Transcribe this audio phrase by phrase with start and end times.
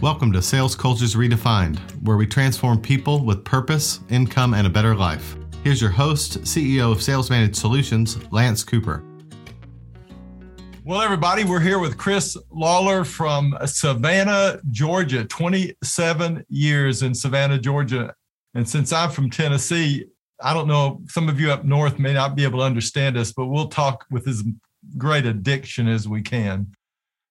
[0.00, 4.94] Welcome to Sales Cultures Redefined, where we transform people with purpose, income, and a better
[4.94, 5.36] life.
[5.64, 9.02] Here's your host, CEO of SalesManage Solutions, Lance Cooper.
[10.84, 18.14] Well, everybody, we're here with Chris Lawler from Savannah, Georgia, 27 years in Savannah, Georgia.
[18.54, 20.04] And since I'm from Tennessee,
[20.40, 23.32] I don't know, some of you up north may not be able to understand us,
[23.32, 24.44] but we'll talk with as
[24.96, 26.72] great addiction as we can.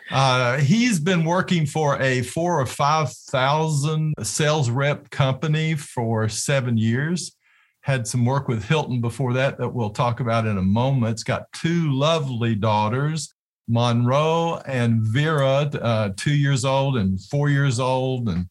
[0.09, 7.35] Uh, he's been working for a four or 5,000 sales rep company for seven years.
[7.81, 11.11] Had some work with Hilton before that that we'll talk about in a moment.
[11.11, 13.33] It's got two lovely daughters,
[13.67, 18.29] Monroe and Vera, uh, two years old and four years old.
[18.29, 18.47] And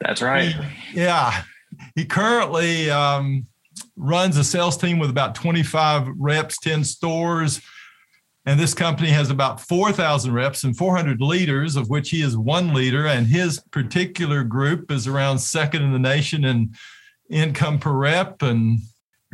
[0.00, 0.54] that's right.
[0.54, 1.42] He, yeah.
[1.94, 3.46] He currently um,
[3.96, 7.60] runs a sales team with about 25 reps, 10 stores
[8.46, 12.72] and this company has about 4,000 reps and 400 leaders, of which he is one
[12.72, 13.06] leader.
[13.06, 16.74] And his particular group is around second in the nation in
[17.28, 18.80] income per rep and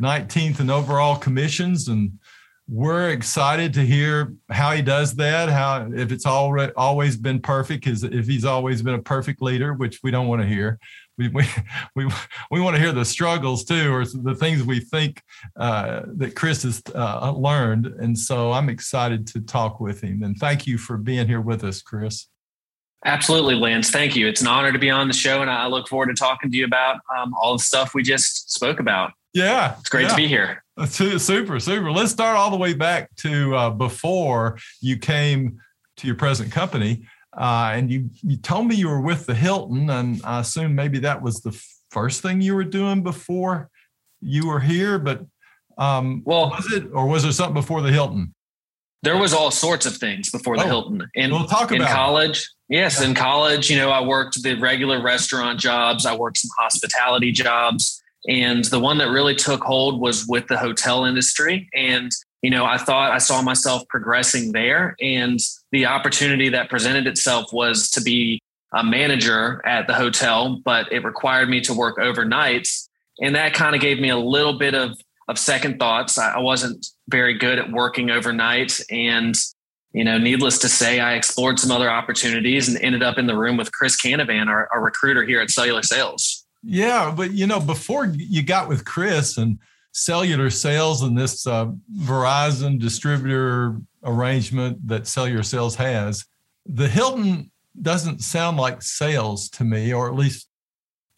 [0.01, 1.87] 19th in overall commissions.
[1.87, 2.19] And
[2.67, 5.47] we're excited to hear how he does that.
[5.47, 10.01] How if it's already always been perfect, if he's always been a perfect leader, which
[10.03, 10.79] we don't want to hear
[11.17, 11.43] we we
[11.95, 12.09] we,
[12.51, 15.21] we want to hear the struggles too, or the things we think
[15.57, 17.87] uh, that Chris has uh, learned.
[17.87, 20.23] And so I'm excited to talk with him.
[20.23, 22.27] And thank you for being here with us, Chris.
[23.05, 23.91] Absolutely, Lance.
[23.91, 24.27] Thank you.
[24.27, 26.57] It's an honor to be on the show, and I look forward to talking to
[26.57, 29.11] you about um, all the stuff we just spoke about.
[29.33, 30.09] Yeah, it's great yeah.
[30.09, 30.63] to be here.
[30.87, 31.91] Super, super.
[31.91, 35.59] Let's start all the way back to uh, before you came
[35.97, 37.05] to your present company.
[37.37, 40.99] Uh, and you you told me you were with the Hilton, and I assume maybe
[40.99, 41.51] that was the
[41.91, 43.69] first thing you were doing before
[44.21, 44.97] you were here.
[44.97, 45.25] But
[45.77, 48.33] um, well, was it, or was there something before the Hilton?
[49.03, 51.07] There was all sorts of things before the oh, Hilton.
[51.13, 52.39] In, we'll talk about in college.
[52.39, 52.75] It.
[52.75, 56.05] Yes, in college, you know, I worked the regular restaurant jobs.
[56.05, 58.01] I worked some hospitality jobs.
[58.27, 61.69] And the one that really took hold was with the hotel industry.
[61.73, 62.11] And
[62.41, 64.95] you know, I thought I saw myself progressing there.
[65.01, 65.39] And
[65.71, 68.41] the opportunity that presented itself was to be
[68.73, 72.87] a manager at the hotel, but it required me to work overnights.
[73.19, 76.17] And that kind of gave me a little bit of, of second thoughts.
[76.17, 78.79] I wasn't very good at working overnight.
[78.91, 79.35] And,
[79.93, 83.35] you know, needless to say, I explored some other opportunities and ended up in the
[83.35, 86.45] room with Chris Canavan, our, our recruiter here at Cellular Sales.
[86.61, 87.11] Yeah.
[87.15, 89.57] But, you know, before you got with Chris and,
[89.97, 91.71] cellular sales and this uh,
[92.01, 96.23] Verizon distributor arrangement that cellular sales has,
[96.67, 97.49] the Hilton
[97.81, 100.49] doesn't sound like sales to me, or at least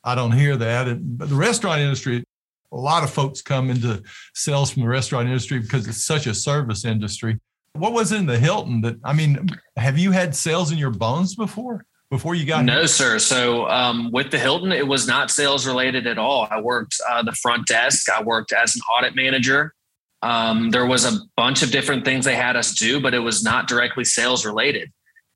[0.06, 0.88] I don't hear that.
[0.88, 2.24] And, but the restaurant industry,
[2.72, 4.02] a lot of folks come into
[4.34, 7.38] sales from the restaurant industry because it's such a service industry.
[7.74, 11.36] What was in the Hilton that, I mean, have you had sales in your bones
[11.36, 11.86] before?
[12.10, 12.88] Before you got no here?
[12.88, 13.20] sir.
[13.20, 16.48] So um, with the hilton it was not sales related at all.
[16.50, 18.10] I worked uh, the front desk.
[18.10, 19.74] I worked as an audit manager.
[20.22, 23.44] Um, there was a bunch of different things they had us do but it was
[23.44, 24.92] not directly sales related.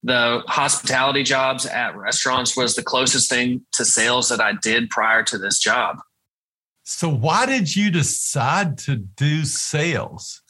[0.05, 5.23] The hospitality jobs at restaurants was the closest thing to sales that i did prior
[5.23, 5.99] to this job.
[6.83, 10.41] So why did you decide to do sales?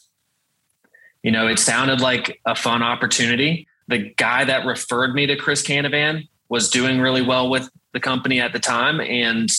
[1.21, 5.61] You know it sounded like a fun opportunity the guy that referred me to Chris
[5.61, 8.99] Canavan was doing really well with the company at the time.
[8.99, 9.49] And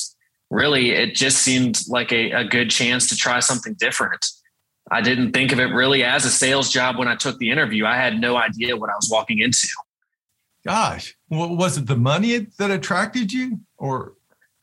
[0.51, 4.25] really, it just seemed like a, a good chance to try something different.
[4.91, 7.87] I didn't think of it really as a sales job when I took the interview.
[7.87, 9.69] I had no idea what I was walking into.
[10.67, 14.15] Gosh, was it the money that attracted you or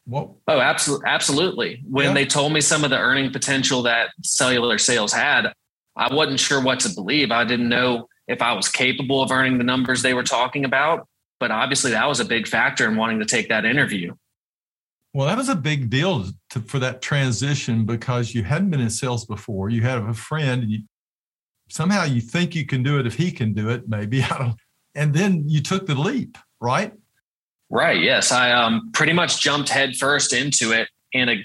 [0.05, 0.31] what?
[0.47, 1.07] Oh, absolutely.
[1.07, 1.83] Absolutely.
[1.87, 2.13] When yeah.
[2.13, 5.53] they told me some of the earning potential that cellular sales had,
[5.95, 7.31] I wasn't sure what to believe.
[7.31, 11.07] I didn't know if I was capable of earning the numbers they were talking about.
[11.39, 14.13] But obviously, that was a big factor in wanting to take that interview.
[15.13, 18.89] Well, that was a big deal to, for that transition because you hadn't been in
[18.89, 19.69] sales before.
[19.69, 20.79] You had a friend, you,
[21.67, 24.23] somehow you think you can do it if he can do it, maybe.
[24.23, 24.55] I don't.
[24.95, 26.93] And then you took the leap, right?
[27.69, 28.01] Right.
[28.01, 30.89] Yes, I um, pretty much jumped headfirst into it.
[31.13, 31.35] And a,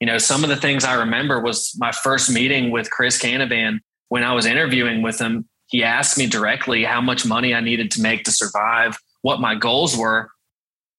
[0.00, 3.78] you know, some of the things I remember was my first meeting with Chris Canavan
[4.08, 7.90] when I was interviewing with him he asked me directly how much money I needed
[7.92, 10.28] to make to survive, what my goals were.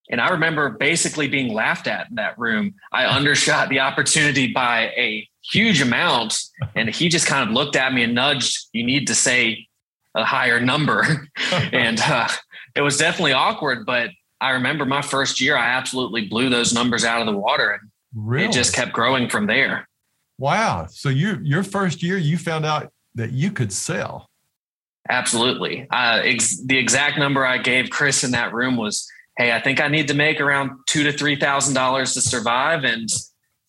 [0.10, 2.74] And I remember basically being laughed at in that room.
[2.92, 6.40] I undershot the opportunity by a huge amount.
[6.76, 9.68] And he just kind of looked at me and nudged, you need to say
[10.16, 11.30] a higher number.
[11.52, 12.28] and uh,
[12.76, 13.86] it was definitely awkward.
[13.86, 14.10] But
[14.42, 17.74] I remember my first year, I absolutely blew those numbers out of the water.
[17.80, 18.46] And really?
[18.46, 19.88] it just kept growing from there.
[20.40, 20.88] Wow.
[20.90, 24.32] So you, your first year, you found out that you could sell.
[25.10, 25.88] Absolutely.
[25.92, 29.08] Uh, ex- the exact number I gave Chris in that room was
[29.38, 32.84] hey, I think I need to make around two to three thousand dollars to survive,
[32.84, 33.10] and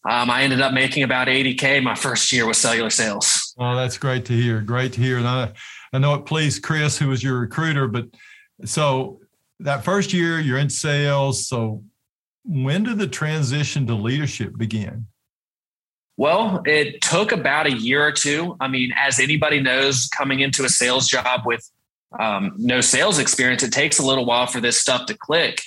[0.08, 3.54] um, I ended up making about eighty k my first year with cellular sales.
[3.58, 4.60] Oh, that's great to hear.
[4.60, 5.18] Great to hear.
[5.18, 5.52] And I,
[5.92, 8.06] I know it pleased Chris, who was your recruiter, but
[8.64, 9.20] so
[9.60, 11.46] that first year you're in sales.
[11.48, 11.84] So
[12.44, 15.06] when did the transition to leadership begin?
[16.16, 18.56] Well, it took about a year or two.
[18.60, 21.68] I mean, as anybody knows, coming into a sales job with
[22.18, 25.60] um, no sales experience, it takes a little while for this stuff to click.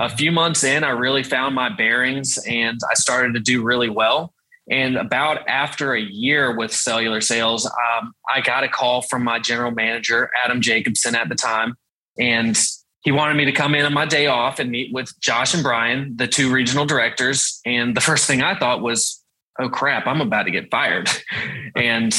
[0.00, 3.90] A few months in, I really found my bearings and I started to do really
[3.90, 4.32] well.
[4.70, 9.38] And about after a year with cellular sales, um, I got a call from my
[9.38, 11.74] general manager, Adam Jacobson, at the time.
[12.18, 12.58] And
[13.02, 15.62] he wanted me to come in on my day off and meet with Josh and
[15.62, 17.60] Brian, the two regional directors.
[17.66, 19.21] And the first thing I thought was,
[19.58, 21.08] oh crap, I'm about to get fired.
[21.76, 22.14] and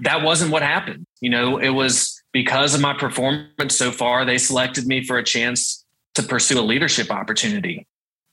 [0.00, 1.06] that wasn't what happened.
[1.20, 5.24] You know, it was because of my performance so far, they selected me for a
[5.24, 5.84] chance
[6.14, 7.86] to pursue a leadership opportunity.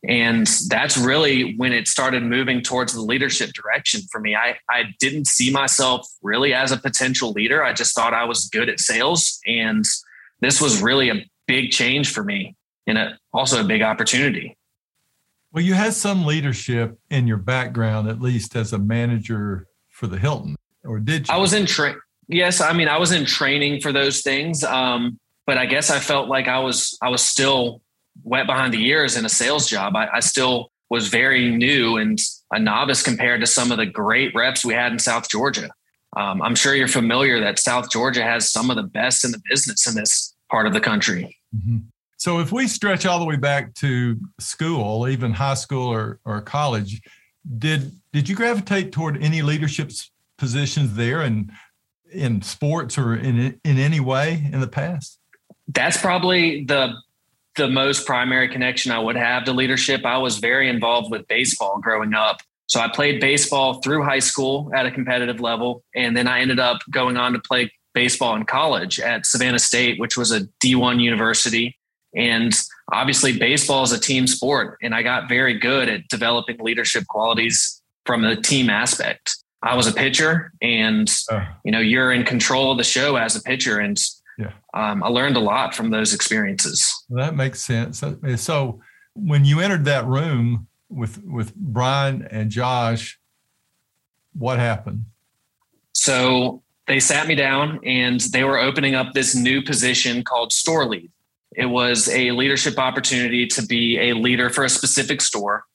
[0.08, 4.36] And that's really when it started moving towards the leadership direction for me.
[4.36, 7.64] I, I didn't see myself really as a potential leader.
[7.64, 9.40] I just thought I was good at sales.
[9.46, 9.86] And
[10.40, 12.56] this was really a big change for me
[12.88, 14.58] and a, also a big opportunity.
[15.52, 20.18] Well, you had some leadership in your background, at least as a manager for the
[20.18, 21.34] Hilton, or did you?
[21.34, 21.96] I was in train.
[22.28, 26.00] Yes, I mean I was in training for those things, um, but I guess I
[26.00, 27.82] felt like I was I was still
[28.24, 29.96] wet behind the ears in a sales job.
[29.96, 32.20] I, I still was very new and
[32.52, 35.70] a novice compared to some of the great reps we had in South Georgia.
[36.18, 39.42] Um, I'm sure you're familiar that South Georgia has some of the best in the
[39.50, 41.38] business in this part of the country.
[41.56, 41.78] Mm-hmm.
[42.22, 46.40] So if we stretch all the way back to school, even high school or, or
[46.42, 47.02] college,
[47.58, 49.90] did did you gravitate toward any leadership
[50.38, 51.52] positions there and
[52.12, 55.18] in sports or in in any way in the past?
[55.68, 56.94] That's probably the
[57.56, 60.06] the most primary connection I would have to leadership.
[60.06, 62.38] I was very involved with baseball growing up.
[62.68, 66.60] So I played baseball through high school at a competitive level and then I ended
[66.60, 71.02] up going on to play baseball in college at Savannah State, which was a D1
[71.02, 71.80] university.
[72.16, 72.54] And
[72.92, 77.82] obviously, baseball is a team sport, and I got very good at developing leadership qualities
[78.06, 79.36] from the team aspect.
[79.64, 83.36] I was a pitcher, and uh, you know, you're in control of the show as
[83.36, 83.98] a pitcher, and
[84.38, 84.52] yeah.
[84.74, 86.92] um, I learned a lot from those experiences.
[87.10, 88.04] That makes sense.
[88.38, 88.82] So,
[89.14, 93.20] when you entered that room with with Brian and Josh,
[94.34, 95.06] what happened?
[95.94, 100.86] So they sat me down, and they were opening up this new position called store
[100.86, 101.12] lead.
[101.56, 105.66] It was a leadership opportunity to be a leader for a specific store.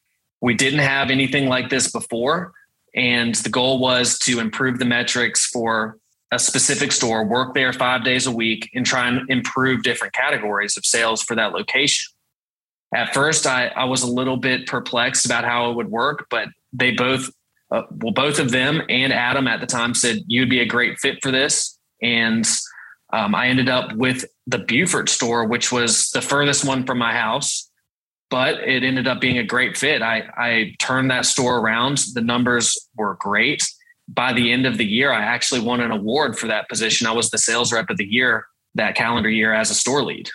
[0.40, 2.52] We didn't have anything like this before.
[2.94, 5.98] And the goal was to improve the metrics for
[6.32, 10.76] a specific store, work there five days a week, and try and improve different categories
[10.76, 12.12] of sales for that location.
[12.94, 16.48] At first, I, I was a little bit perplexed about how it would work, but
[16.72, 17.30] they both,
[17.70, 20.98] uh, well, both of them and Adam at the time said, You'd be a great
[20.98, 21.78] fit for this.
[22.02, 22.46] And
[23.12, 27.12] um, I ended up with the Beaufort store, which was the furthest one from my
[27.12, 27.70] house,
[28.30, 30.02] but it ended up being a great fit.
[30.02, 31.98] I, I turned that store around.
[32.14, 33.62] The numbers were great.
[34.08, 37.06] By the end of the year, I actually won an award for that position.
[37.06, 38.46] I was the sales rep of the year
[38.76, 40.28] that calendar year as a store lead.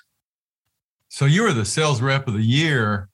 [1.10, 3.10] So you were the sales rep of the year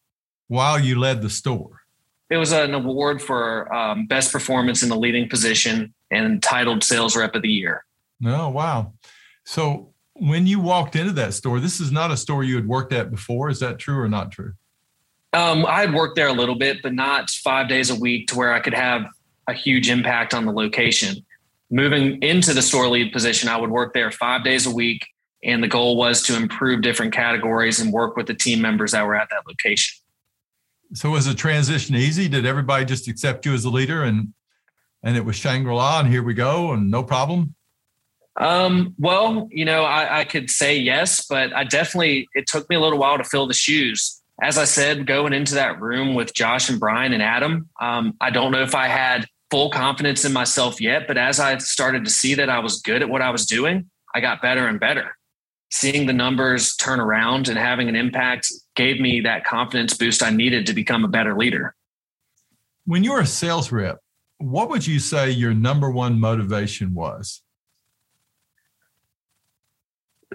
[0.47, 1.81] while you led the store.
[2.29, 7.15] It was an award for um, best performance in the leading position and titled sales
[7.15, 7.85] rep of the year.
[8.25, 8.93] Oh, wow.
[9.45, 12.93] So when you walked into that store, this is not a store you had worked
[12.93, 13.49] at before.
[13.49, 14.53] Is that true or not true?
[15.33, 18.35] Um, I had worked there a little bit, but not five days a week to
[18.35, 19.05] where I could have
[19.47, 21.25] a huge impact on the location.
[21.69, 25.05] Moving into the store lead position, I would work there five days a week.
[25.43, 29.05] And the goal was to improve different categories and work with the team members that
[29.05, 30.01] were at that location.
[30.93, 32.27] So was the transition easy?
[32.27, 34.33] Did everybody just accept you as a leader and
[35.03, 37.53] and it was Shangri-La and here we go and no problem?
[38.39, 42.75] Um, well, you know, I, I could say yes, but I definitely, it took me
[42.75, 44.21] a little while to fill the shoes.
[44.41, 48.29] As I said, going into that room with Josh and Brian and Adam, um, I
[48.29, 52.11] don't know if I had full confidence in myself yet, but as I started to
[52.11, 55.15] see that I was good at what I was doing, I got better and better.
[55.71, 60.29] Seeing the numbers turn around and having an impact gave me that confidence boost I
[60.29, 61.75] needed to become a better leader.
[62.85, 63.99] When you're a sales rep,
[64.37, 67.41] what would you say your number one motivation was?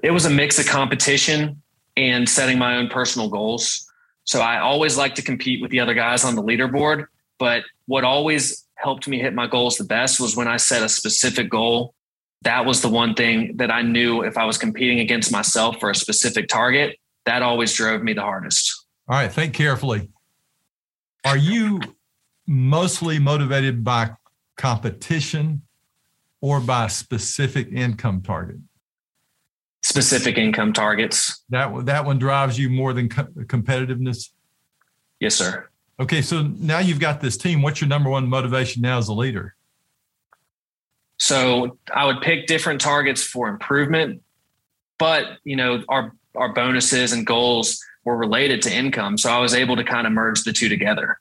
[0.02, 1.62] It was a mix of competition
[1.96, 3.88] and setting my own personal goals.
[4.24, 7.06] So I always like to compete with the other guys on the leaderboard.
[7.38, 10.88] But what always helped me hit my goals the best was when I set a
[10.88, 11.94] specific goal.
[12.42, 15.90] That was the one thing that I knew if I was competing against myself for
[15.90, 18.86] a specific target, that always drove me the hardest.
[19.08, 20.10] All right, think carefully.
[21.24, 21.80] Are you
[22.46, 24.10] mostly motivated by
[24.56, 25.62] competition
[26.40, 28.56] or by specific income target?
[29.92, 31.44] Specific income targets.
[31.50, 34.30] That that one drives you more than co- competitiveness.
[35.20, 35.68] Yes, sir.
[36.00, 37.62] Okay, so now you've got this team.
[37.62, 39.54] What's your number one motivation now as a leader?
[41.18, 44.22] So I would pick different targets for improvement,
[44.98, 49.54] but you know our our bonuses and goals were related to income, so I was
[49.54, 51.20] able to kind of merge the two together.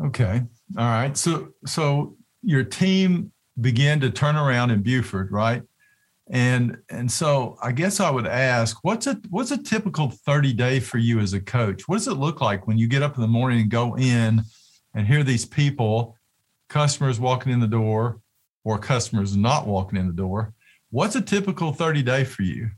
[0.00, 0.42] Okay,
[0.76, 1.16] all right.
[1.16, 5.62] So so your team began to turn around in Beaufort, right?
[6.30, 10.80] And and so I guess I would ask, what's a what's a typical 30 day
[10.80, 11.86] for you as a coach?
[11.86, 14.42] What does it look like when you get up in the morning and go in
[14.94, 16.16] and hear these people,
[16.68, 18.20] customers walking in the door,
[18.64, 20.54] or customers not walking in the door?
[20.90, 22.70] What's a typical 30 day for you?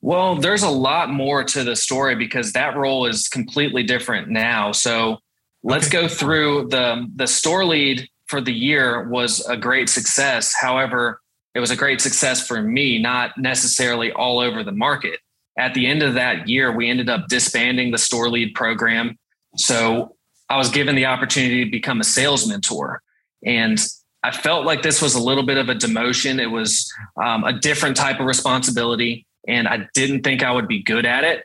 [0.00, 4.70] Well, there's a lot more to the story because that role is completely different now.
[4.70, 5.18] So
[5.64, 6.02] let's okay.
[6.02, 10.54] go through the the store lead for the year was a great success.
[10.54, 11.20] However,
[11.54, 15.20] it was a great success for me, not necessarily all over the market.
[15.58, 19.18] At the end of that year, we ended up disbanding the store lead program.
[19.56, 20.16] So
[20.48, 23.02] I was given the opportunity to become a sales mentor.
[23.44, 23.78] And
[24.22, 26.40] I felt like this was a little bit of a demotion.
[26.40, 29.26] It was um, a different type of responsibility.
[29.46, 31.44] And I didn't think I would be good at it.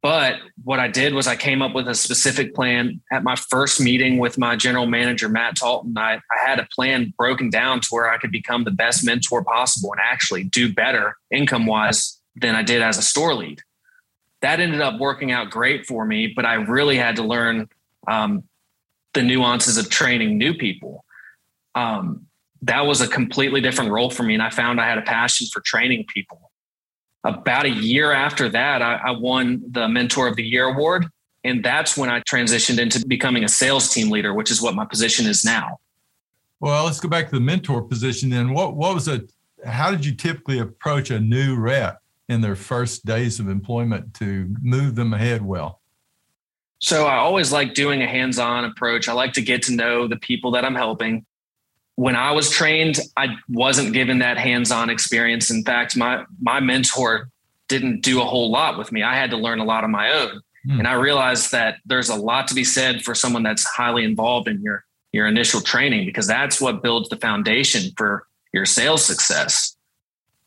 [0.00, 3.80] But what I did was I came up with a specific plan at my first
[3.80, 5.98] meeting with my general manager, Matt Talton.
[5.98, 9.42] I, I had a plan broken down to where I could become the best mentor
[9.42, 13.62] possible and actually do better income wise than I did as a store lead.
[14.40, 17.68] That ended up working out great for me, but I really had to learn
[18.06, 18.44] um,
[19.14, 21.04] the nuances of training new people.
[21.74, 22.26] Um,
[22.62, 24.34] that was a completely different role for me.
[24.34, 26.47] And I found I had a passion for training people
[27.24, 31.06] about a year after that, I, I won the Mentor of the Year award.
[31.44, 34.84] And that's when I transitioned into becoming a sales team leader, which is what my
[34.84, 35.78] position is now.
[36.60, 38.52] Well, let's go back to the mentor position then.
[38.52, 39.22] What what was a
[39.64, 44.52] How did you typically approach a new rep in their first days of employment to
[44.60, 45.80] move them ahead well?
[46.80, 49.08] So I always like doing a hands-on approach.
[49.08, 51.24] I like to get to know the people that I'm helping
[51.98, 55.50] when I was trained, I wasn't given that hands-on experience.
[55.50, 57.28] In fact, my my mentor
[57.66, 59.02] didn't do a whole lot with me.
[59.02, 60.40] I had to learn a lot on my own.
[60.68, 60.78] Mm.
[60.78, 64.46] And I realized that there's a lot to be said for someone that's highly involved
[64.46, 69.76] in your your initial training because that's what builds the foundation for your sales success.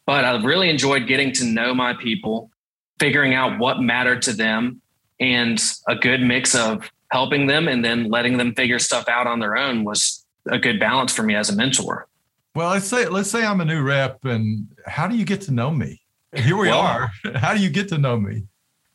[0.06, 2.50] But I really enjoyed getting to know my people,
[2.98, 4.82] figuring out what mattered to them
[5.20, 9.40] and a good mix of helping them and then letting them figure stuff out on
[9.42, 12.08] their own was a good balance for me as a mentor.
[12.56, 15.52] Well, let's say let's say I'm a new rep, and how do you get to
[15.52, 16.02] know me?
[16.36, 17.12] Here we well, are.
[17.36, 18.44] How do you get to know me?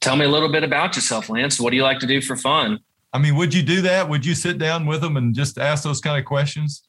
[0.01, 1.61] Tell me a little bit about yourself, Lance.
[1.61, 2.79] What do you like to do for fun?
[3.13, 4.09] I mean, would you do that?
[4.09, 6.83] Would you sit down with them and just ask those kind of questions?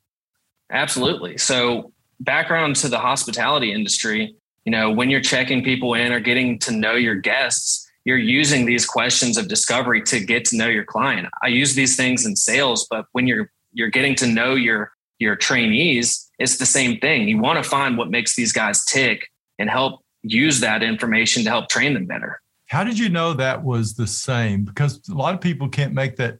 [0.71, 1.37] Absolutely.
[1.37, 4.35] So, background to the hospitality industry,
[4.65, 8.65] you know, when you're checking people in or getting to know your guests, you're using
[8.65, 11.27] these questions of discovery to get to know your client.
[11.43, 15.35] I use these things in sales, but when you're you're getting to know your your
[15.35, 17.27] trainees, it's the same thing.
[17.27, 19.27] You want to find what makes these guys tick
[19.59, 22.41] and help use that information to help train them better.
[22.67, 24.63] How did you know that was the same?
[24.65, 26.39] Because a lot of people can't make that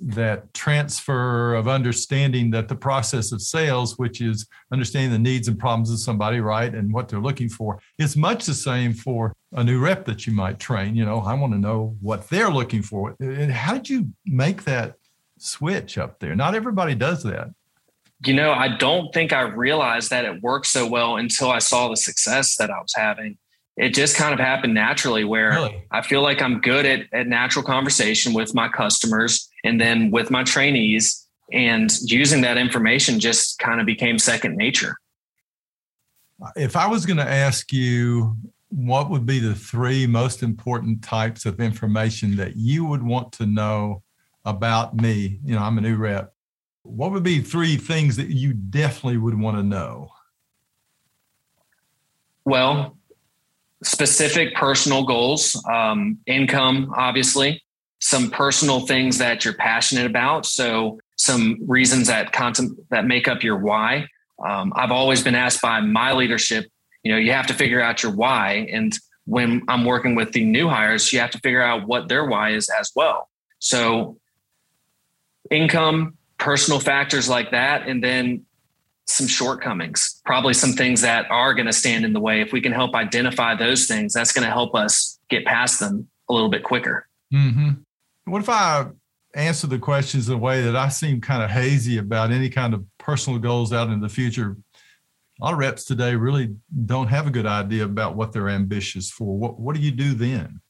[0.00, 5.58] that transfer of understanding that the process of sales, which is understanding the needs and
[5.58, 9.64] problems of somebody, right, and what they're looking for, is much the same for a
[9.64, 10.94] new rep that you might train.
[10.94, 13.16] You know, I want to know what they're looking for.
[13.50, 14.94] How did you make that
[15.38, 16.34] switch up there.
[16.34, 17.50] Not everybody does that.
[18.24, 21.88] You know, I don't think I realized that it worked so well until I saw
[21.88, 23.38] the success that I was having.
[23.76, 25.84] It just kind of happened naturally where really?
[25.92, 30.30] I feel like I'm good at, at natural conversation with my customers and then with
[30.30, 31.24] my trainees.
[31.52, 34.96] And using that information just kind of became second nature.
[36.56, 38.36] If I was going to ask you
[38.70, 43.46] what would be the three most important types of information that you would want to
[43.46, 44.02] know
[44.48, 45.38] about me.
[45.44, 46.34] You know, I'm a new rep.
[46.82, 50.10] What would be three things that you definitely would want to know?
[52.44, 52.96] Well,
[53.82, 57.62] specific personal goals, um, income, obviously,
[58.00, 60.46] some personal things that you're passionate about.
[60.46, 64.06] So, some reasons that contem- that make up your why.
[64.44, 66.66] Um, I've always been asked by my leadership,
[67.02, 68.68] you know, you have to figure out your why.
[68.72, 72.24] And when I'm working with the new hires, you have to figure out what their
[72.24, 73.28] why is as well.
[73.58, 74.18] So
[75.50, 78.44] income, personal factors like that, and then
[79.06, 82.40] some shortcomings, probably some things that are going to stand in the way.
[82.40, 86.08] If we can help identify those things, that's going to help us get past them
[86.28, 87.08] a little bit quicker.
[87.32, 87.70] Mm-hmm.
[88.26, 88.86] What if I
[89.34, 92.74] answer the questions in a way that I seem kind of hazy about any kind
[92.74, 94.56] of personal goals out in the future?
[95.40, 99.10] A lot of reps today really don't have a good idea about what they're ambitious
[99.10, 99.38] for.
[99.38, 100.60] What What do you do then?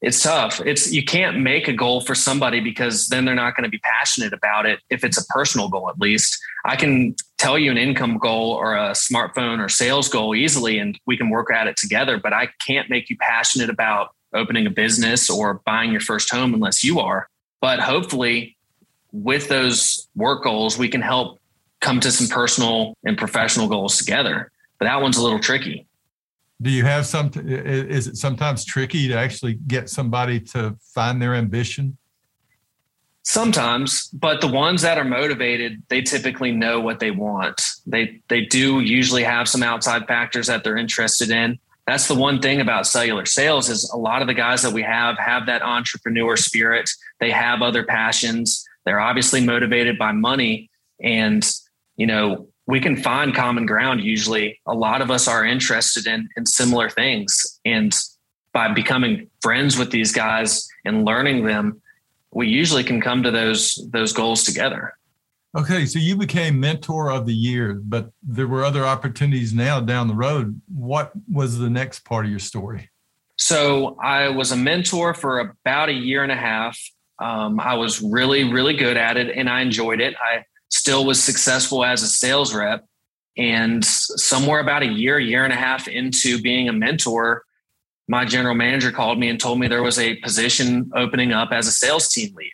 [0.00, 0.60] It's tough.
[0.64, 3.78] It's you can't make a goal for somebody because then they're not going to be
[3.78, 4.78] passionate about it.
[4.90, 8.76] If it's a personal goal, at least I can tell you an income goal or
[8.76, 12.16] a smartphone or sales goal easily, and we can work at it together.
[12.18, 16.54] But I can't make you passionate about opening a business or buying your first home
[16.54, 17.28] unless you are.
[17.60, 18.56] But hopefully,
[19.10, 21.40] with those work goals, we can help
[21.80, 24.52] come to some personal and professional goals together.
[24.78, 25.87] But that one's a little tricky
[26.60, 31.34] do you have some is it sometimes tricky to actually get somebody to find their
[31.34, 31.96] ambition?
[33.22, 37.60] Sometimes but the ones that are motivated they typically know what they want.
[37.86, 41.58] They they do usually have some outside factors that they're interested in.
[41.86, 44.82] That's the one thing about cellular sales is a lot of the guys that we
[44.82, 46.90] have have that entrepreneur spirit.
[47.20, 48.64] They have other passions.
[48.84, 50.70] They're obviously motivated by money.
[51.00, 51.48] And
[51.96, 54.04] you know we can find common ground.
[54.04, 57.58] Usually a lot of us are interested in in similar things.
[57.64, 57.92] And
[58.52, 61.82] by becoming friends with these guys and learning them
[62.30, 64.92] we usually can come to those those goals together.
[65.56, 70.06] Okay so you became mentor of the year but there were other opportunities now down
[70.06, 70.60] the road.
[70.68, 72.90] What was the next part of your story?
[73.36, 76.78] So i was a mentor for about a year and a half.
[77.18, 80.14] Um, i was really really good at it and i enjoyed it.
[80.22, 82.84] I still was successful as a sales rep.
[83.36, 87.44] And somewhere about a year, year and a half into being a mentor,
[88.08, 91.66] my general manager called me and told me there was a position opening up as
[91.66, 92.52] a sales team lead.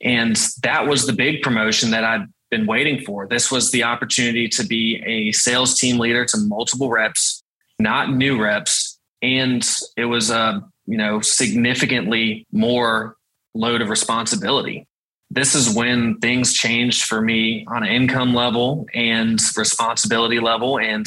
[0.00, 3.28] And that was the big promotion that I'd been waiting for.
[3.28, 7.42] This was the opportunity to be a sales team leader to multiple reps,
[7.78, 8.98] not new reps.
[9.20, 13.16] And it was a, you know, significantly more
[13.54, 14.87] load of responsibility
[15.30, 20.78] this is when things changed for me on an income level and responsibility level.
[20.78, 21.06] And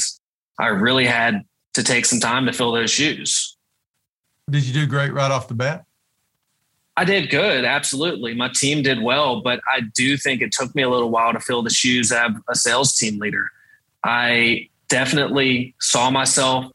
[0.60, 3.58] I really had to take some time to fill those shoes.
[4.50, 5.86] Did you do great right off the bat?
[6.98, 8.36] I did good, absolutely.
[8.36, 11.40] My team did well, but I do think it took me a little while to
[11.40, 13.50] fill the shoes of a sales team leader.
[14.04, 16.66] I definitely saw myself,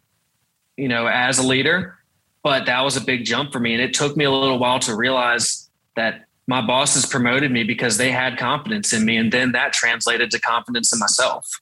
[0.77, 1.99] you know, as a leader,
[2.43, 3.75] but that was a big jump for me.
[3.75, 7.97] And it took me a little while to realize that my bosses promoted me because
[7.97, 9.17] they had confidence in me.
[9.17, 11.61] And then that translated to confidence in myself.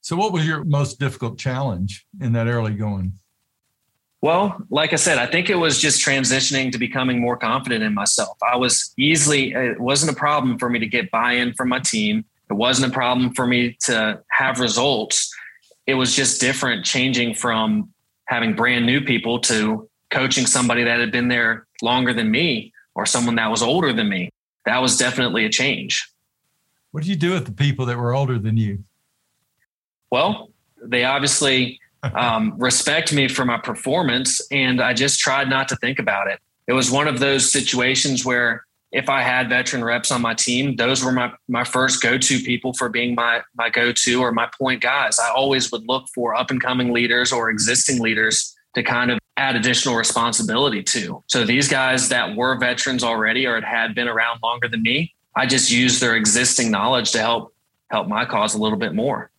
[0.00, 3.18] So, what was your most difficult challenge in that early going?
[4.20, 7.92] Well, like I said, I think it was just transitioning to becoming more confident in
[7.92, 8.36] myself.
[8.48, 11.80] I was easily, it wasn't a problem for me to get buy in from my
[11.80, 12.24] team.
[12.48, 15.32] It wasn't a problem for me to have results.
[15.86, 17.92] It was just different changing from
[18.26, 23.06] having brand new people to coaching somebody that had been there longer than me or
[23.06, 24.30] someone that was older than me.
[24.66, 26.08] That was definitely a change.
[26.90, 28.84] What did you do with the people that were older than you?
[30.10, 30.50] Well,
[30.82, 35.98] they obviously um, respect me for my performance, and I just tried not to think
[35.98, 36.38] about it.
[36.66, 40.76] It was one of those situations where if I had veteran reps on my team,
[40.76, 44.32] those were my my first go to people for being my my go to or
[44.32, 45.18] my point guys.
[45.18, 49.18] I always would look for up and coming leaders or existing leaders to kind of
[49.36, 51.22] add additional responsibility to.
[51.26, 55.46] So these guys that were veterans already or had been around longer than me, I
[55.46, 57.54] just used their existing knowledge to help
[57.90, 59.30] help my cause a little bit more.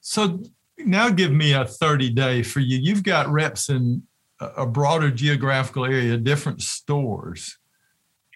[0.00, 0.42] So
[0.78, 2.78] now give me a 30 day for you.
[2.78, 4.02] You've got reps in
[4.40, 7.58] a broader geographical area, different stores.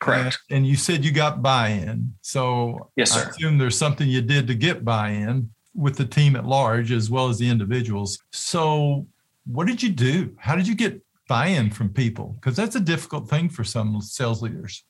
[0.01, 0.39] Correct.
[0.51, 2.15] And, and you said you got buy-in.
[2.21, 3.25] So yes, sir.
[3.25, 7.11] I assume there's something you did to get buy-in with the team at large as
[7.11, 8.19] well as the individuals.
[8.33, 9.07] So
[9.47, 10.35] what did you do?
[10.39, 12.37] How did you get buy-in from people?
[12.37, 14.85] Because that's a difficult thing for some sales leaders.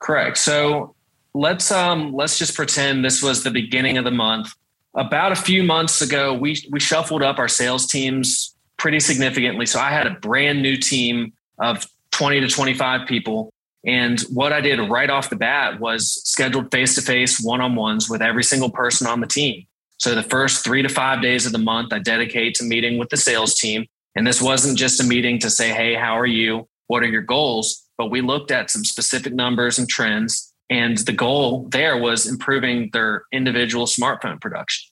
[0.00, 0.38] Correct.
[0.38, 0.94] So
[1.34, 4.52] let's um let's just pretend this was the beginning of the month.
[4.94, 9.66] About a few months ago, we we shuffled up our sales teams pretty significantly.
[9.66, 13.52] So I had a brand new team of 20 to 25 people.
[13.86, 17.74] And what I did right off the bat was scheduled face to face one on
[17.76, 19.66] ones with every single person on the team.
[19.98, 23.08] So the first three to five days of the month, I dedicate to meeting with
[23.08, 23.86] the sales team.
[24.14, 26.68] And this wasn't just a meeting to say, hey, how are you?
[26.86, 27.86] What are your goals?
[27.98, 30.52] But we looked at some specific numbers and trends.
[30.68, 34.90] And the goal there was improving their individual smartphone production.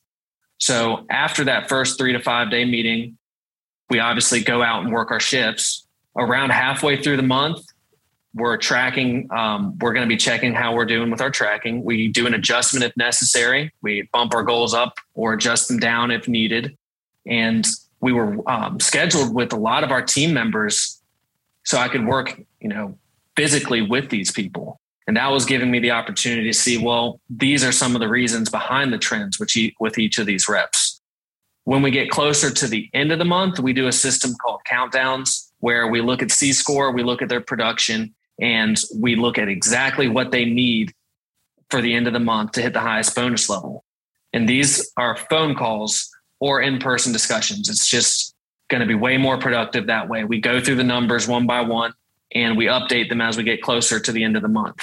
[0.59, 3.19] So after that first three to five day meeting,
[3.91, 5.87] we obviously go out and work our shifts.
[6.17, 7.61] Around halfway through the month,
[8.35, 9.29] we're tracking.
[9.31, 11.85] Um, we're going to be checking how we're doing with our tracking.
[11.85, 13.73] We do an adjustment if necessary.
[13.81, 16.77] We bump our goals up or adjust them down if needed.
[17.27, 17.67] And
[18.01, 21.01] we were um, scheduled with a lot of our team members
[21.63, 22.99] so I could work, you know,
[23.37, 24.81] physically with these people.
[25.07, 28.09] And that was giving me the opportunity to see, well, these are some of the
[28.09, 31.01] reasons behind the trends which with each of these reps.
[31.65, 34.61] When we get closer to the end of the month, we do a system called
[34.71, 39.39] countdowns where we look at C score, we look at their production, and we look
[39.39, 40.93] at exactly what they need
[41.71, 43.85] for the end of the month to hit the highest bonus level.
[44.33, 47.69] And these are phone calls or in person discussions.
[47.69, 48.35] It's just
[48.69, 50.25] going to be way more productive that way.
[50.25, 51.93] We go through the numbers one by one
[52.35, 54.81] and we update them as we get closer to the end of the month.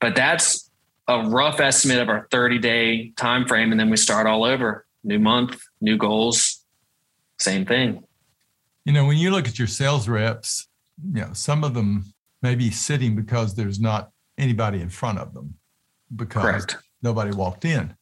[0.00, 0.68] But that's
[1.08, 4.86] a rough estimate of our 30 day time frame and then we start all over.
[5.04, 6.64] New month, new goals,
[7.38, 8.04] same thing.
[8.84, 10.68] You know, when you look at your sales reps,
[11.02, 12.11] you know, some of them
[12.42, 15.54] may be sitting because there's not anybody in front of them
[16.14, 16.76] because Correct.
[17.02, 17.94] nobody walked in.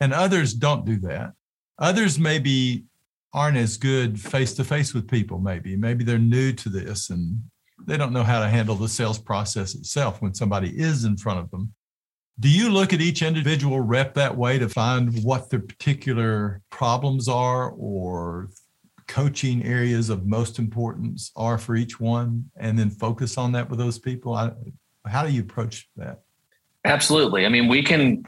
[0.00, 1.32] And others don't do that.
[1.78, 2.84] Others maybe
[3.32, 5.76] aren't as good face to face with people, maybe.
[5.76, 7.42] Maybe they're new to this and
[7.86, 11.40] they don't know how to handle the sales process itself when somebody is in front
[11.40, 11.72] of them.
[12.40, 17.28] Do you look at each individual rep that way to find what their particular problems
[17.28, 18.48] are or
[19.06, 23.78] coaching areas of most importance are for each one and then focus on that with
[23.78, 24.34] those people?
[24.34, 24.52] I,
[25.06, 26.22] how do you approach that?
[26.84, 27.46] Absolutely.
[27.46, 28.24] I mean, we can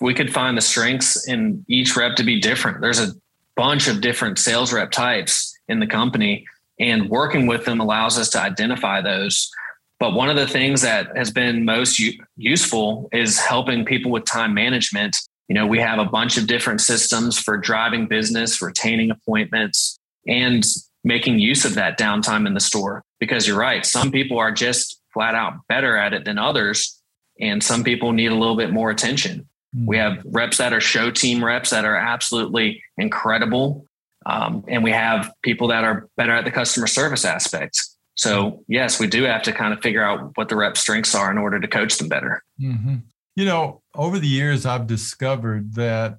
[0.00, 2.80] we could find the strengths in each rep to be different.
[2.80, 3.12] There's a
[3.56, 6.44] bunch of different sales rep types in the company
[6.78, 9.50] and working with them allows us to identify those.
[9.98, 14.26] But one of the things that has been most u- useful is helping people with
[14.26, 15.16] time management.
[15.48, 20.64] You know, we have a bunch of different systems for driving business, retaining appointments, and
[21.04, 23.02] making use of that downtime in the store.
[23.20, 27.00] Because you're right, some people are just flat out better at it than others,
[27.40, 29.48] and some people need a little bit more attention.
[29.74, 29.86] Mm-hmm.
[29.86, 33.86] We have reps that are show team reps that are absolutely incredible.
[34.26, 37.96] Um, and we have people that are better at the customer service aspects.
[38.16, 41.30] So, yes, we do have to kind of figure out what the rep strengths are
[41.30, 42.42] in order to coach them better.
[42.60, 42.96] Mm-hmm.
[43.36, 46.18] You know, over the years, I've discovered that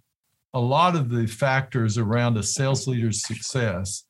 [0.57, 4.05] a lot of the factors around a sales leader's success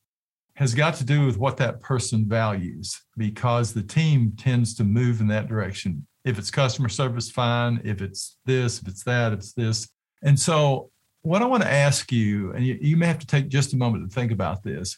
[0.54, 5.20] has got to do with what that person values because the team tends to move
[5.20, 6.08] in that direction.
[6.24, 7.82] If it's customer service, fine.
[7.84, 9.90] If it's this, if it's that, it's this.
[10.24, 10.90] And so
[11.22, 13.78] what I want to ask you, and you, you may have to take just a
[13.78, 14.98] moment to think about this,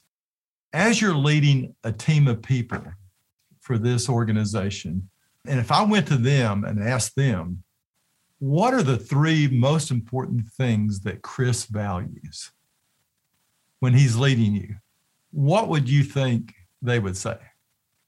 [0.71, 2.83] as you're leading a team of people
[3.61, 5.09] for this organization,
[5.47, 7.63] and if I went to them and asked them,
[8.39, 12.51] what are the three most important things that Chris values
[13.79, 14.75] when he's leading you?
[15.31, 17.37] What would you think they would say?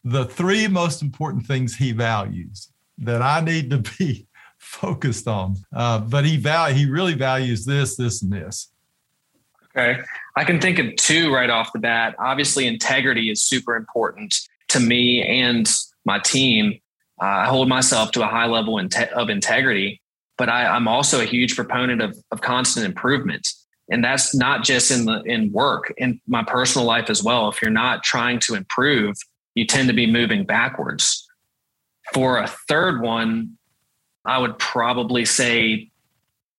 [0.03, 5.57] The three most important things he values that I need to be focused on.
[5.75, 8.71] Uh, but he val- he really values this, this, and this.
[9.75, 10.01] Okay.
[10.35, 12.15] I can think of two right off the bat.
[12.19, 14.35] Obviously, integrity is super important
[14.69, 15.69] to me and
[16.05, 16.79] my team.
[17.21, 20.00] Uh, I hold myself to a high level of integrity,
[20.41, 23.47] but I, am also a huge proponent of, of constant improvement.
[23.91, 27.47] And that's not just in the in work, in my personal life as well.
[27.47, 29.15] If you're not trying to improve,
[29.53, 31.29] you tend to be moving backwards.
[32.11, 33.59] For a third one,
[34.25, 35.91] I would probably say,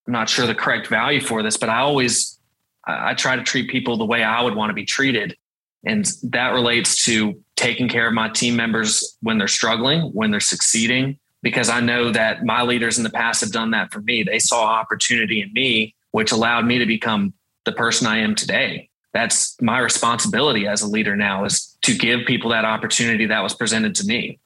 [0.06, 2.38] I'm not sure the correct value for this, but I always
[2.86, 5.36] I try to treat people the way I would want to be treated.
[5.84, 10.38] And that relates to taking care of my team members when they're struggling, when they're
[10.38, 14.22] succeeding, because I know that my leaders in the past have done that for me.
[14.22, 18.88] They saw opportunity in me, which allowed me to become the person I am today.
[19.12, 23.54] That's my responsibility as a leader now is to give people that opportunity that was
[23.54, 24.38] presented to me.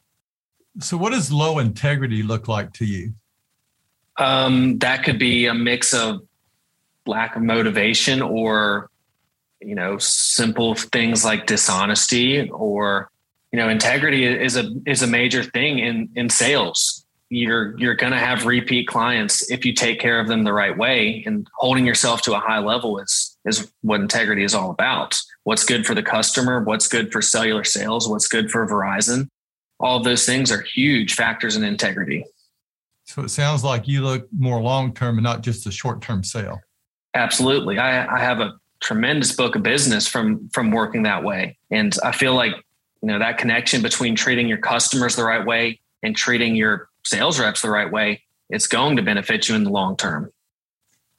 [0.81, 3.15] So, what does low integrity look like to you?
[4.19, 6.23] Um, that could be a mix of
[7.07, 8.91] lack of motivation or,
[9.61, 13.11] you know, simple things like dishonesty or,
[13.57, 17.07] you know, integrity is a is a major thing in in sales.
[17.31, 20.77] You're you're going to have repeat clients if you take care of them the right
[20.77, 25.17] way, and holding yourself to a high level is is what integrity is all about.
[25.45, 26.63] What's good for the customer?
[26.63, 28.09] What's good for cellular sales?
[28.09, 29.29] What's good for Verizon?
[29.79, 32.25] all of those things are huge factors in integrity.
[33.05, 36.25] So it sounds like you look more long term and not just a short term
[36.25, 36.61] sale.
[37.15, 37.79] Absolutely.
[37.79, 41.57] I, I have a tremendous book of business from from working that way.
[41.71, 42.53] And I feel like,
[43.03, 47.39] you know, that connection between treating your customers the right way and treating your sales
[47.39, 50.31] reps the right way, it's going to benefit you in the long term.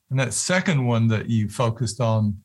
[0.09, 2.43] And that second one that you focused on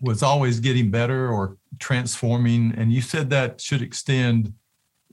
[0.00, 2.72] was always getting better or transforming.
[2.76, 4.54] And you said that should extend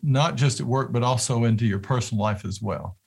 [0.04, 2.98] not just at work, but also into your personal life as well.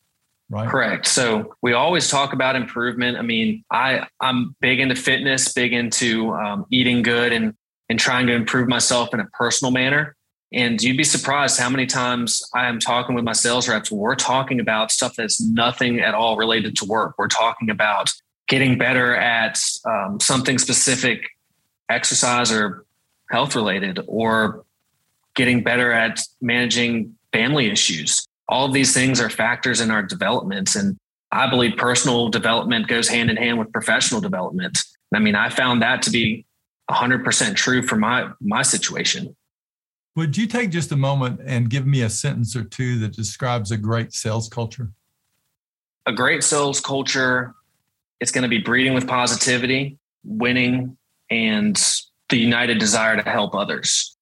[0.50, 0.68] Right.
[0.68, 1.06] Correct.
[1.06, 3.16] So we always talk about improvement.
[3.16, 7.54] I mean, I I'm big into fitness, big into um, eating good, and
[7.88, 10.16] and trying to improve myself in a personal manner.
[10.52, 13.90] And you'd be surprised how many times I am talking with my sales reps.
[13.90, 17.14] We're talking about stuff that's nothing at all related to work.
[17.18, 18.10] We're talking about
[18.48, 21.22] getting better at um, something specific,
[21.88, 22.84] exercise or
[23.30, 24.64] health related, or
[25.36, 28.26] getting better at managing family issues.
[28.48, 30.74] All of these things are factors in our development.
[30.74, 30.96] And
[31.30, 34.78] I believe personal development goes hand in hand with professional development.
[35.14, 36.44] I mean, I found that to be
[36.90, 39.36] 100% true for my my situation.
[40.20, 43.70] Would you take just a moment and give me a sentence or two that describes
[43.70, 44.90] a great sales culture?
[46.04, 47.54] A great sales culture
[48.20, 50.98] it's going to be breeding with positivity, winning,
[51.30, 51.82] and
[52.28, 54.14] the united desire to help others.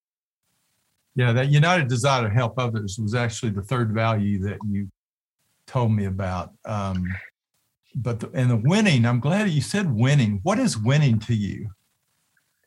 [1.16, 4.92] Yeah, that united desire to help others was actually the third value that you
[5.66, 6.52] told me about.
[6.64, 7.04] Um,
[7.96, 10.38] but the, and the winning, I'm glad you said winning.
[10.44, 11.70] What is winning to you?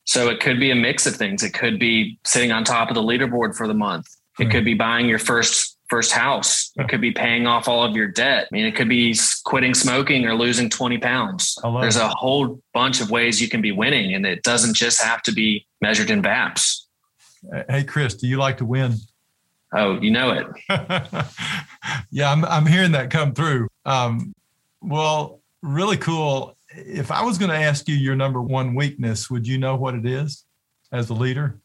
[0.06, 1.44] So it could be a mix of things.
[1.44, 4.08] It could be sitting on top of the leaderboard for the month.
[4.40, 6.72] It could be buying your first first house.
[6.78, 8.48] It could be paying off all of your debt.
[8.50, 11.58] I mean, it could be quitting smoking or losing 20 pounds.
[11.62, 15.22] There's a whole bunch of ways you can be winning, and it doesn't just have
[15.24, 16.88] to be measured in VAPS.
[17.70, 18.96] Hey, Chris, do you like to win?
[19.74, 20.48] Oh, you know it.
[22.12, 23.68] yeah, I'm, I'm hearing that come through.
[23.86, 24.34] Um,
[24.82, 26.56] well, really cool.
[26.76, 29.96] If I was going to ask you your number one weakness, would you know what
[29.96, 30.46] it is
[30.92, 31.60] as a leader?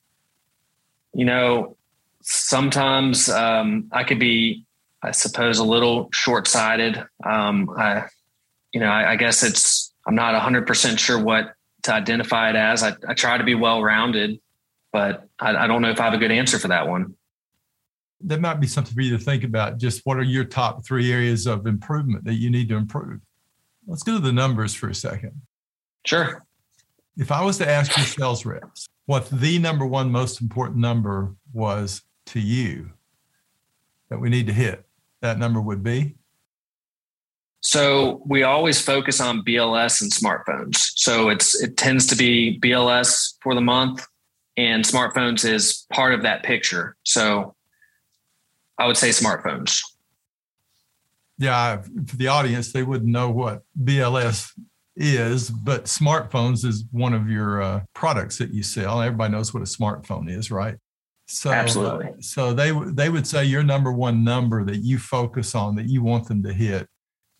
[1.12, 1.76] You know,
[2.22, 4.64] sometimes um, I could be,
[5.02, 7.02] I suppose, a little short sighted.
[7.24, 8.06] Um, I,
[8.72, 12.82] you know, I, I, guess it's, I'm not 100% sure what to identify it as.
[12.82, 14.40] I, I try to be well rounded,
[14.92, 17.14] but I, I don't know if I have a good answer for that one.
[18.22, 19.78] That might be something for you to think about.
[19.78, 23.20] Just what are your top three areas of improvement that you need to improve?
[23.86, 25.42] Let's go to the numbers for a second.
[26.04, 26.44] Sure.
[27.16, 31.34] If I was to ask your sales reps what the number one most important number
[31.52, 32.90] was to you
[34.10, 34.84] that we need to hit,
[35.20, 36.16] that number would be?
[37.60, 40.76] So we always focus on BLS and smartphones.
[40.94, 44.06] So it's it tends to be BLS for the month,
[44.56, 46.96] and smartphones is part of that picture.
[47.02, 47.56] So
[48.78, 49.82] I would say smartphones.
[51.38, 54.52] Yeah, for the audience, they wouldn't know what BLS
[54.96, 59.02] is, but smartphones is one of your uh, products that you sell.
[59.02, 60.76] Everybody knows what a smartphone is, right?
[61.28, 62.22] So, Absolutely.
[62.22, 66.02] So they they would say your number one number that you focus on that you
[66.02, 66.86] want them to hit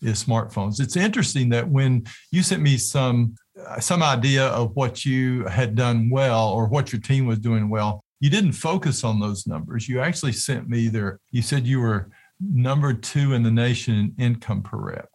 [0.02, 0.80] is smartphones.
[0.80, 5.76] It's interesting that when you sent me some uh, some idea of what you had
[5.76, 9.88] done well or what your team was doing well, you didn't focus on those numbers.
[9.88, 11.20] You actually sent me there.
[11.30, 15.10] You said you were number two in the nation in income per rep.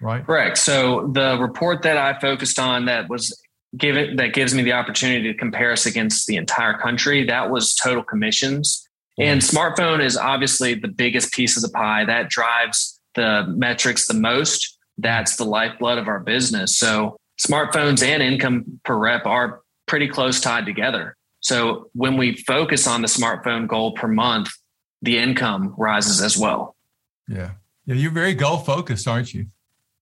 [0.00, 0.24] Right.
[0.24, 0.58] Correct.
[0.58, 3.40] So the report that I focused on that was
[3.76, 7.24] give it that gives me the opportunity to compare us against the entire country.
[7.24, 8.86] That was total commissions.
[9.18, 14.14] And smartphone is obviously the biggest piece of the pie that drives the metrics the
[14.14, 14.76] most.
[14.98, 16.76] That's the lifeblood of our business.
[16.76, 21.16] So smartphones and income per rep are pretty close tied together.
[21.40, 24.50] So when we focus on the smartphone goal per month,
[25.02, 26.76] the income rises as well.
[27.28, 27.52] Yeah.
[27.86, 29.46] Yeah, you're very goal focused, aren't you?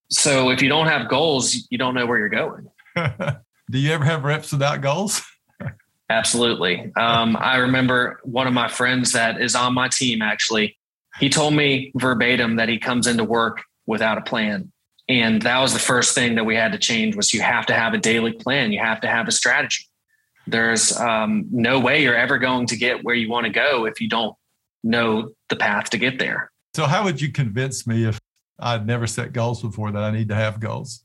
[0.09, 2.68] So if you don't have goals, you don't know where you're going.
[3.70, 5.22] Do you ever have reps without goals?
[6.11, 6.92] Absolutely.
[6.96, 10.78] Um, I remember one of my friends that is on my team actually,
[11.18, 14.70] he told me verbatim that he comes into work without a plan.
[15.09, 17.74] And that was the first thing that we had to change was you have to
[17.74, 18.72] have a daily plan.
[18.72, 19.85] You have to have a strategy.
[20.46, 24.00] There's um, no way you're ever going to get where you want to go if
[24.00, 24.35] you don't
[24.85, 26.53] know the path to get there.
[26.75, 28.20] So how would you convince me if
[28.61, 31.05] I'd never set goals before that I need to have goals?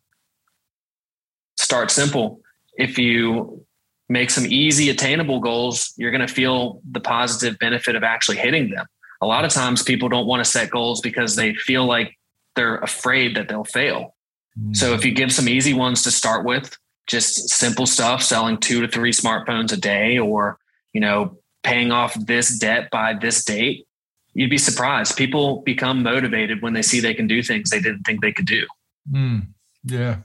[1.57, 2.41] Start simple
[2.79, 3.65] if you
[4.07, 8.71] make some easy attainable goals, you're going to feel the positive benefit of actually hitting
[8.71, 8.85] them.
[9.21, 12.17] A lot of times people don't want to set goals because they feel like
[12.55, 14.15] they're afraid that they'll fail.
[14.57, 14.73] Mm-hmm.
[14.73, 18.81] So if you give some easy ones to start with, just simple stuff, selling two
[18.81, 20.57] to three smartphones a day or,
[20.93, 23.87] you know, paying off this debt by this date,
[24.33, 25.17] you'd be surprised.
[25.17, 28.45] People become motivated when they see they can do things they didn't think they could
[28.45, 28.65] do.
[29.11, 29.47] Mm,
[29.83, 30.17] yeah.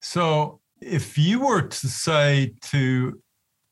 [0.00, 3.20] So if you were to say to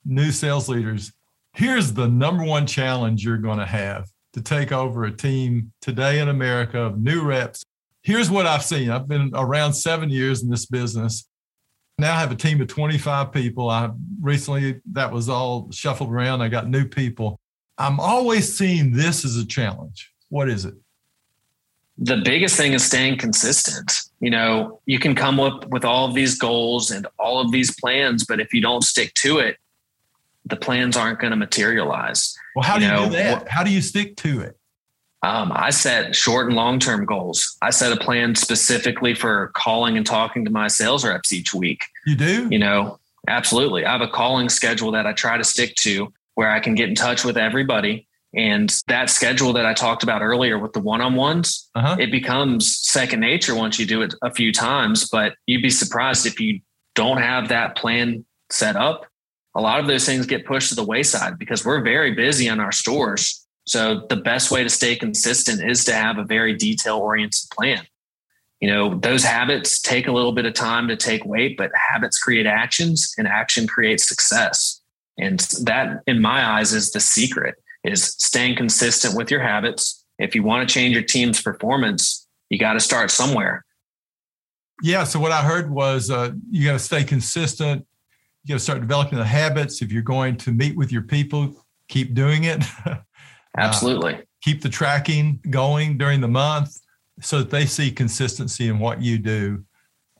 [0.05, 1.13] new sales leaders,
[1.55, 6.21] here's the number one challenge you're going to have to take over a team today
[6.21, 7.65] in America of new reps.
[8.03, 8.91] Here's what I've seen.
[8.91, 11.29] I've been around seven years in this business.
[12.01, 13.69] Now I have a team of 25 people.
[13.69, 16.41] I recently that was all shuffled around.
[16.41, 17.39] I got new people.
[17.79, 20.11] I'm always seeing this as a challenge.
[20.29, 20.75] What is it?
[21.99, 23.93] The biggest thing is staying consistent.
[24.21, 27.75] You know, you can come up with all of these goals and all of these
[27.79, 29.57] plans, but if you don't stick to it,
[30.47, 32.35] the plans aren't going to materialize.
[32.57, 33.49] Well, how do you, know, do that?
[33.49, 34.59] How do you stick to it?
[35.23, 37.57] Um, I set short and long term goals.
[37.61, 41.85] I set a plan specifically for calling and talking to my sales reps each week.
[42.07, 42.49] You do?
[42.51, 43.85] You know, absolutely.
[43.85, 46.89] I have a calling schedule that I try to stick to where I can get
[46.89, 48.07] in touch with everybody.
[48.35, 51.97] And that schedule that I talked about earlier with the one on ones, uh-huh.
[51.99, 55.09] it becomes second nature once you do it a few times.
[55.11, 56.61] But you'd be surprised if you
[56.95, 59.07] don't have that plan set up.
[59.57, 62.61] A lot of those things get pushed to the wayside because we're very busy in
[62.61, 66.99] our stores so the best way to stay consistent is to have a very detail
[66.99, 67.87] oriented plan.
[68.61, 72.19] You know, those habits take a little bit of time to take weight, but habits
[72.19, 74.83] create actions and action creates success.
[75.19, 80.05] And that in my eyes is the secret is staying consistent with your habits.
[80.19, 83.65] If you want to change your team's performance, you got to start somewhere.
[84.83, 85.05] Yeah.
[85.05, 87.87] So what I heard was uh, you got to stay consistent.
[88.45, 89.81] You got to start developing the habits.
[89.81, 92.63] If you're going to meet with your people, keep doing it.
[93.59, 94.15] Absolutely.
[94.15, 96.79] Uh, keep the tracking going during the month
[97.21, 99.65] so that they see consistency in what you do.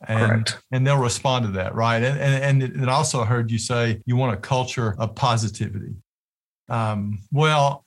[0.07, 0.63] And, Correct.
[0.73, 2.03] and they'll respond to that, right?
[2.03, 5.95] And, and, and also I heard you say you want a culture of positivity.
[6.71, 7.85] Um, well,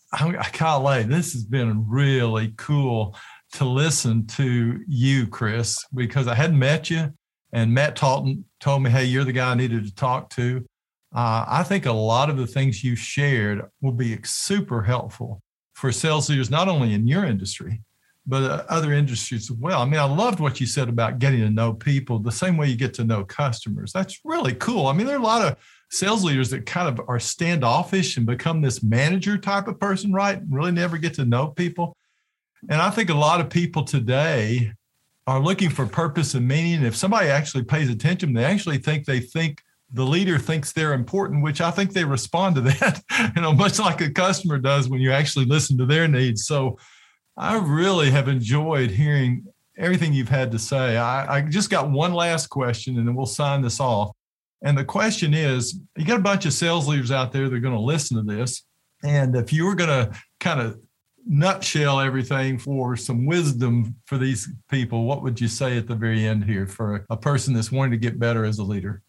[0.57, 3.15] golly, this has been really cool
[3.53, 7.11] to listen to you, Chris, because I hadn't met you.
[7.51, 10.65] And Matt Talton told me, hey, you're the guy I needed to talk to.
[11.13, 15.41] Uh, I think a lot of the things you shared will be super helpful
[15.73, 17.81] for sales leaders, not only in your industry,
[18.25, 19.81] but uh, other industries as well.
[19.81, 22.67] I mean, I loved what you said about getting to know people the same way
[22.69, 23.91] you get to know customers.
[23.91, 24.87] That's really cool.
[24.87, 25.57] I mean, there are a lot of
[25.91, 30.41] sales leaders that kind of are standoffish and become this manager type of person, right?
[30.49, 31.95] Really never get to know people.
[32.69, 34.71] And I think a lot of people today
[35.27, 36.83] are looking for purpose and meaning.
[36.83, 39.61] If somebody actually pays attention, they actually think they think
[39.93, 43.01] the leader thinks they're important, which I think they respond to that,
[43.35, 46.45] you know, much like a customer does when you actually listen to their needs.
[46.45, 46.77] So
[47.37, 49.45] I really have enjoyed hearing
[49.77, 50.97] everything you've had to say.
[50.97, 54.11] I, I just got one last question and then we'll sign this off.
[54.63, 57.59] And the question is you got a bunch of sales leaders out there that are
[57.59, 58.63] going to listen to this.
[59.03, 60.79] And if you were going to kind of
[61.25, 66.25] nutshell everything for some wisdom for these people, what would you say at the very
[66.25, 69.01] end here for a person that's wanting to get better as a leader?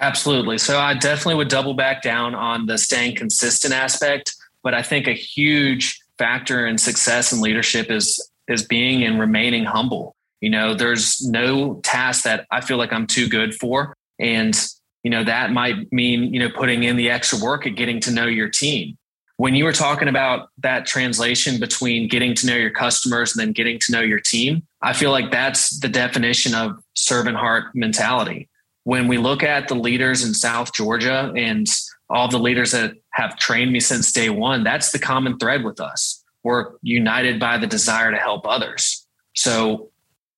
[0.00, 0.56] Absolutely.
[0.56, 5.06] So I definitely would double back down on the staying consistent aspect, but I think
[5.06, 10.16] a huge factor in success and leadership is is being and remaining humble.
[10.40, 14.58] You know, there's no task that I feel like I'm too good for and
[15.02, 18.10] you know that might mean, you know, putting in the extra work at getting to
[18.10, 18.96] know your team.
[19.36, 23.52] When you were talking about that translation between getting to know your customers and then
[23.52, 28.48] getting to know your team, I feel like that's the definition of servant heart mentality
[28.90, 31.68] when we look at the leaders in South Georgia and
[32.08, 35.78] all the leaders that have trained me since day one, that's the common thread with
[35.78, 36.24] us.
[36.42, 39.06] We're united by the desire to help others.
[39.36, 39.92] So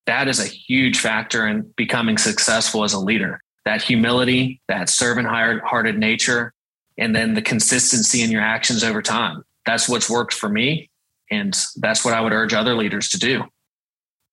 [0.04, 3.40] that is a huge factor in becoming successful as a leader.
[3.64, 6.52] That humility, that servant hearted nature,
[6.98, 9.44] and then the consistency in your actions over time.
[9.64, 10.90] That's what's worked for me.
[11.30, 13.44] And that's what I would urge other leaders to do.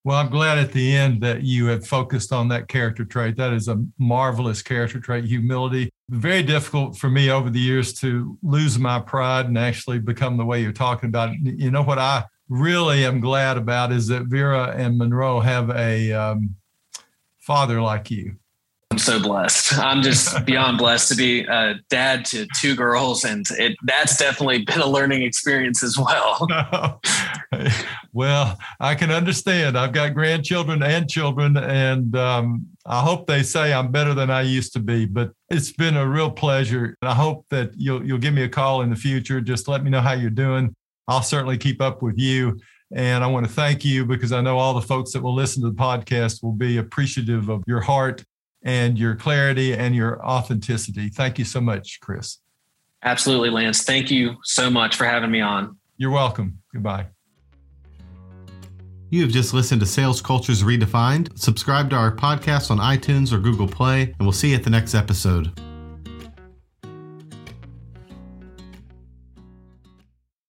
[0.06, 3.36] Well, I'm glad at the end that you have focused on that character trait.
[3.36, 5.90] That is a marvelous character trait, humility.
[6.10, 10.46] Very difficult for me over the years to lose my pride and actually become the
[10.46, 11.36] way you're talking about.
[11.44, 16.14] You know what I really am glad about is that Vera and Monroe have a
[16.14, 16.56] um,
[17.40, 18.38] father like you.
[19.00, 19.78] I'm so blessed.
[19.78, 24.66] I'm just beyond blessed to be a dad to two girls, and it that's definitely
[24.66, 27.00] been a learning experience as well.
[28.14, 29.78] well, I can understand.
[29.78, 34.42] I've got grandchildren and children, and um, I hope they say I'm better than I
[34.42, 35.06] used to be.
[35.06, 38.50] But it's been a real pleasure, and I hope that you'll you'll give me a
[38.50, 39.40] call in the future.
[39.40, 40.76] Just let me know how you're doing.
[41.08, 42.60] I'll certainly keep up with you.
[42.94, 45.62] And I want to thank you because I know all the folks that will listen
[45.62, 48.26] to the podcast will be appreciative of your heart
[48.64, 51.10] and your clarity and your authenticity.
[51.10, 52.40] Thank you so much, Chris.
[53.04, 53.84] Absolutely, Lance.
[53.84, 55.78] Thank you so much for having me on.
[55.98, 56.60] You're welcome.
[56.74, 57.08] Goodbye.
[59.10, 61.38] You have just listened to Sales Cultures Redefined.
[61.38, 64.70] Subscribe to our podcast on iTunes or Google Play, and we'll see you at the
[64.70, 65.52] next episode.